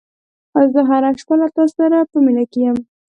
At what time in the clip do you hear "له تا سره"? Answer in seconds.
1.41-1.97